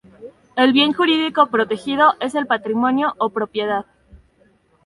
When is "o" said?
3.19-3.29